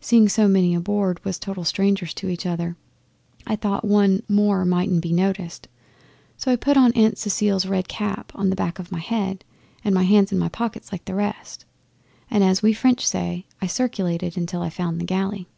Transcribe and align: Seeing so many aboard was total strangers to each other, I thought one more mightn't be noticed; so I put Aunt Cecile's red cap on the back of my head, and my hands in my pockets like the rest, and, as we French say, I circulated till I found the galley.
Seeing 0.00 0.28
so 0.28 0.46
many 0.46 0.76
aboard 0.76 1.18
was 1.24 1.40
total 1.40 1.64
strangers 1.64 2.14
to 2.14 2.28
each 2.28 2.46
other, 2.46 2.76
I 3.48 3.56
thought 3.56 3.84
one 3.84 4.22
more 4.28 4.64
mightn't 4.64 5.00
be 5.02 5.12
noticed; 5.12 5.66
so 6.36 6.52
I 6.52 6.54
put 6.54 6.76
Aunt 6.76 7.18
Cecile's 7.18 7.66
red 7.66 7.88
cap 7.88 8.30
on 8.36 8.48
the 8.48 8.54
back 8.54 8.78
of 8.78 8.92
my 8.92 9.00
head, 9.00 9.44
and 9.84 9.92
my 9.92 10.04
hands 10.04 10.30
in 10.30 10.38
my 10.38 10.48
pockets 10.50 10.92
like 10.92 11.04
the 11.06 11.16
rest, 11.16 11.64
and, 12.30 12.44
as 12.44 12.62
we 12.62 12.72
French 12.72 13.04
say, 13.04 13.44
I 13.60 13.66
circulated 13.66 14.34
till 14.46 14.62
I 14.62 14.70
found 14.70 15.00
the 15.00 15.04
galley. 15.04 15.48